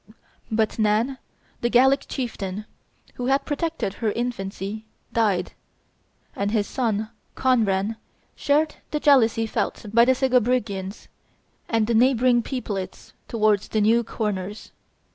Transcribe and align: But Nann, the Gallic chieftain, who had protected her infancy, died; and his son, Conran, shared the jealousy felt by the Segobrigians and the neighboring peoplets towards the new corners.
But 0.49 0.79
Nann, 0.79 1.19
the 1.61 1.69
Gallic 1.69 2.07
chieftain, 2.09 2.65
who 3.17 3.27
had 3.27 3.45
protected 3.45 3.93
her 4.01 4.11
infancy, 4.11 4.85
died; 5.13 5.51
and 6.35 6.49
his 6.49 6.65
son, 6.65 7.11
Conran, 7.35 7.97
shared 8.35 8.77
the 8.89 8.99
jealousy 8.99 9.45
felt 9.45 9.85
by 9.93 10.05
the 10.05 10.15
Segobrigians 10.15 11.07
and 11.69 11.85
the 11.85 11.93
neighboring 11.93 12.41
peoplets 12.41 13.13
towards 13.27 13.67
the 13.67 13.79
new 13.79 14.03
corners. 14.03 14.71